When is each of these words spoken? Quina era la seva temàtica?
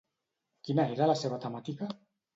Quina 0.69 0.87
era 0.95 1.09
la 1.11 1.19
seva 1.25 1.41
temàtica? 1.47 1.95